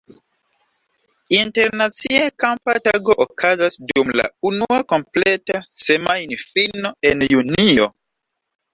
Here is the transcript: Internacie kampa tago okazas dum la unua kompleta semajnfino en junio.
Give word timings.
Internacie 1.41 2.21
kampa 2.41 2.73
tago 2.87 3.13
okazas 3.27 3.73
dum 3.87 4.07
la 4.19 4.27
unua 4.53 4.79
kompleta 4.91 5.63
semajnfino 5.87 6.97
en 7.13 7.27
junio. 7.35 7.93